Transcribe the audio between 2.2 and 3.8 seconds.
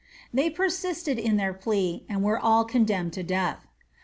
were all condemned to death.'